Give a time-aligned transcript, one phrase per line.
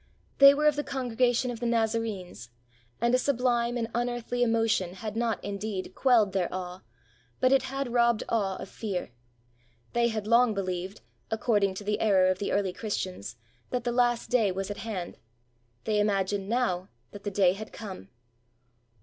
[0.39, 2.49] They were of the congregation of the Nazarenes;
[2.99, 6.81] and a sublime and unearthly emotion had not, indeed, quelled their awe,
[7.39, 9.11] but it had robbed awe of fear.
[9.93, 13.35] They had long believed, according to the error of the early Christians,
[13.69, 15.19] that the Last Day was at hand;
[15.83, 18.09] they imagined now that the Day had come.